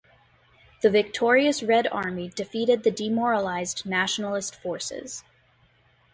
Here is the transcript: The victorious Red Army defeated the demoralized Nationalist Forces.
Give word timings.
The 0.81 0.89
victorious 0.89 1.61
Red 1.61 1.85
Army 1.91 2.29
defeated 2.29 2.81
the 2.81 2.89
demoralized 2.89 3.85
Nationalist 3.85 4.55
Forces. 4.59 5.23